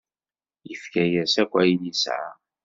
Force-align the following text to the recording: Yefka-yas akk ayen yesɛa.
Yefka-yas 0.69 1.33
akk 1.43 1.53
ayen 1.61 1.81
yesɛa. 1.87 2.29